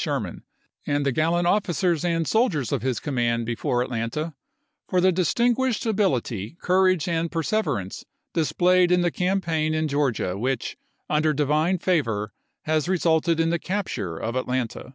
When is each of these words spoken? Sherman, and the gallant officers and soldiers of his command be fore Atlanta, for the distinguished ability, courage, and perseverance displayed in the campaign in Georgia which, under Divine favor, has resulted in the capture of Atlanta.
Sherman, 0.00 0.44
and 0.86 1.04
the 1.04 1.10
gallant 1.10 1.48
officers 1.48 2.04
and 2.04 2.24
soldiers 2.28 2.70
of 2.70 2.82
his 2.82 3.00
command 3.00 3.44
be 3.46 3.56
fore 3.56 3.82
Atlanta, 3.82 4.32
for 4.88 5.00
the 5.00 5.10
distinguished 5.10 5.84
ability, 5.86 6.56
courage, 6.62 7.08
and 7.08 7.32
perseverance 7.32 8.04
displayed 8.32 8.92
in 8.92 9.00
the 9.00 9.10
campaign 9.10 9.74
in 9.74 9.88
Georgia 9.88 10.38
which, 10.38 10.76
under 11.10 11.32
Divine 11.32 11.78
favor, 11.78 12.32
has 12.62 12.88
resulted 12.88 13.40
in 13.40 13.50
the 13.50 13.58
capture 13.58 14.16
of 14.16 14.36
Atlanta. 14.36 14.94